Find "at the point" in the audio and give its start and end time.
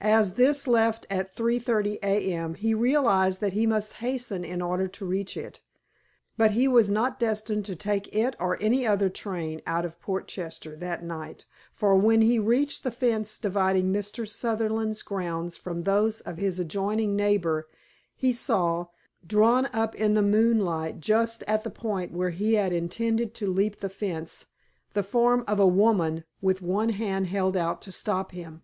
21.42-22.10